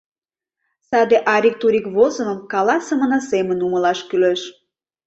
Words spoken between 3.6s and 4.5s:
умылаш кӱлеш.